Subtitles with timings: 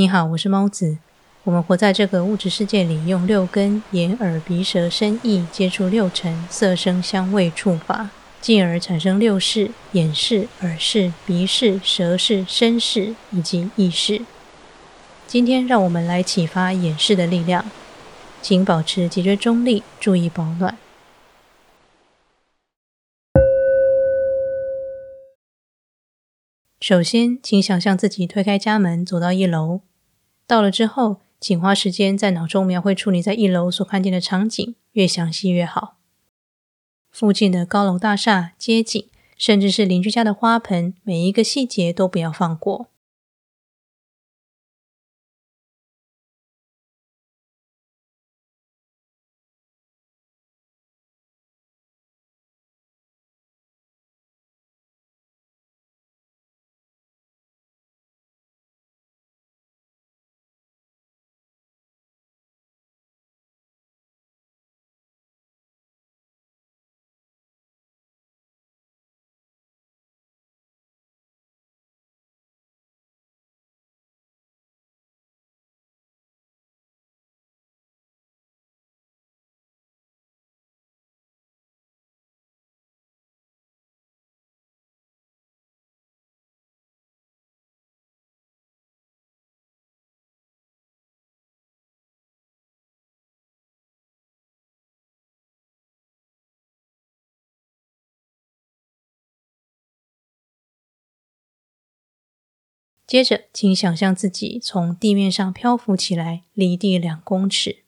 [0.00, 0.96] 你好，我是猫子。
[1.44, 8.08] 我们活在这个物质世界里，用六根眼、耳、鼻、舌、身、意接触六尘色、声、香味、触、法，
[8.40, 14.22] 进而产生六识：眼识、耳识、鼻识、舌识、身识以及意识。
[15.26, 17.66] 今天让我们来启发眼识的力量，
[18.40, 20.78] 请保持脊椎中立，注意保暖。
[26.80, 29.82] 首先，请想象自己推开家门，走到一楼。
[30.50, 35.94] 到了之后，请花时间在脑中描绘出你在一楼所看见的场景，越详细越好。
[37.12, 42.88] 附近的高楼大厦、街景，甚至是邻居家的花盆，每一个细节都不要放过。
[103.10, 107.82] 接着，请想象自己从地面上漂浮起来，离地两公尺。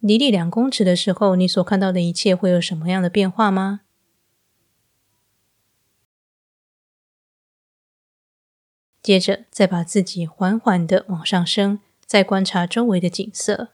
[0.00, 3.82] 离地两公尺的时候，你所看到的一切会有什么样的变化吗？
[9.00, 13.74] 接着，再把自己缓缓的往上升，再观察周围的景色。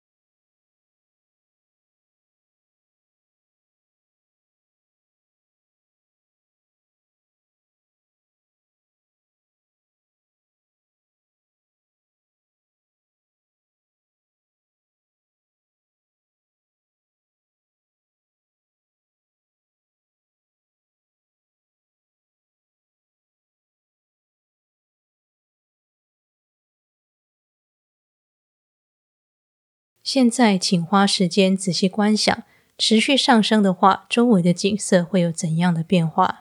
[30.13, 32.43] 现在，请花时间仔细观想，
[32.77, 36.40] 持续上升的话，周围的景色会有怎样的变化？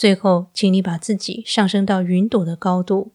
[0.00, 3.12] 最后，请你把自己上升到云朵的高度。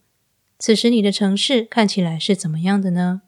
[0.60, 3.24] 此时，你的城市看起来是怎么样的呢？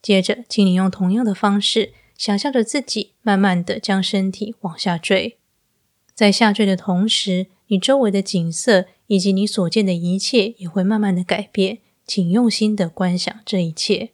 [0.00, 5.36] 接着，请你用同样的方式，想象着自己慢慢的将身体往下坠。
[6.14, 11.80] 在下坠的同时，你周围的景色以及你所见的一切也会慢慢的改变。
[12.06, 14.13] 请用心的观想这一切。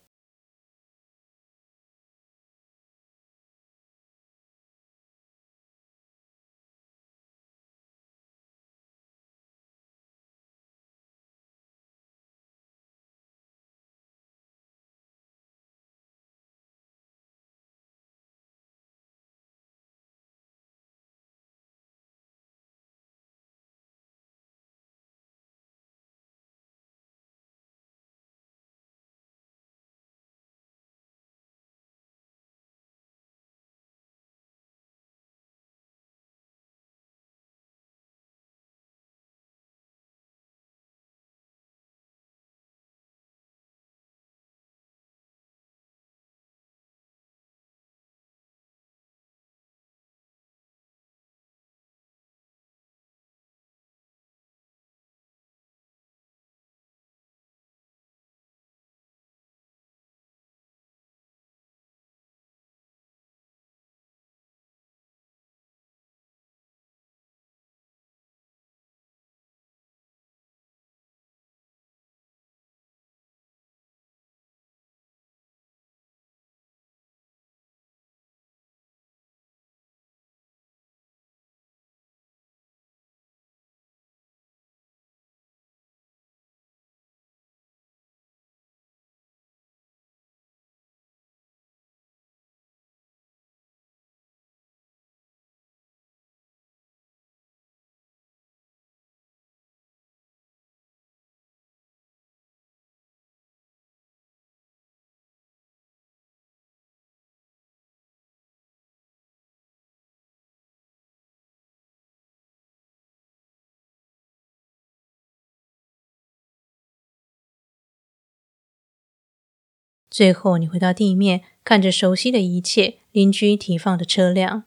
[120.10, 124.64] 最后，你回到地面，看着熟悉的一切，邻居停放的车辆。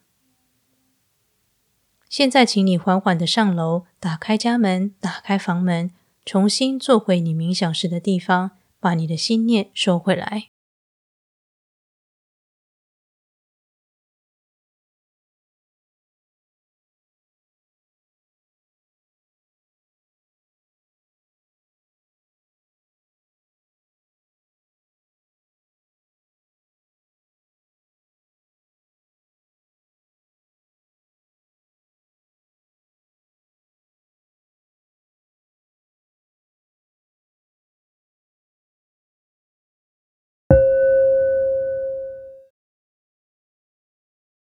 [2.08, 5.92] 现在，请你缓缓的上楼，打开家门，打开房门，
[6.24, 10.53] 重新坐回你冥想时的地方，把你的心念收回来。